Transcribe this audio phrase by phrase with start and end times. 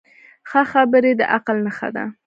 [0.49, 2.05] ښه خبرې د عقل نښه ده